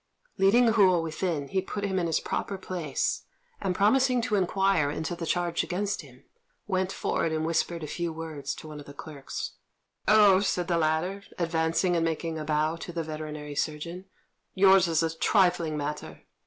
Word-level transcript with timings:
Leading 0.39 0.69
Hou 0.69 0.99
within 0.99 1.49
he 1.49 1.61
put 1.61 1.83
him 1.83 1.99
in 1.99 2.07
his 2.07 2.19
proper 2.19 2.57
place, 2.57 3.25
and, 3.61 3.75
promising 3.75 4.19
to 4.23 4.33
inquire 4.33 4.89
into 4.89 5.15
the 5.15 5.27
charge 5.27 5.63
against 5.63 6.01
him, 6.01 6.23
went 6.65 6.91
forward 6.91 7.31
and 7.31 7.45
whispered 7.45 7.83
a 7.83 7.87
few 7.87 8.11
words 8.11 8.55
to 8.55 8.67
one 8.67 8.79
of 8.79 8.87
the 8.87 8.95
clerks. 8.95 9.51
"Oh," 10.07 10.39
said 10.39 10.67
the 10.67 10.79
latter, 10.79 11.21
advancing 11.37 11.95
and 11.95 12.03
making 12.03 12.39
a 12.39 12.43
bow 12.43 12.77
to 12.77 12.91
the 12.91 13.03
veterinary 13.03 13.53
surgeon, 13.53 14.05
"yours 14.55 14.87
is 14.87 15.03
a 15.03 15.15
trifling 15.15 15.77
matter. 15.77 16.23